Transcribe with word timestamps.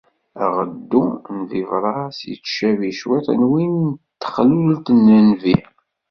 Aɣeddu 0.43 1.03
n 1.37 1.39
bibras 1.49 2.17
yettcabi 2.29 2.91
cwiṭ 2.99 3.27
n 3.39 3.41
win 3.51 3.77
texlult 4.21 4.87
n 4.91 4.99
Nnbi 5.25 5.55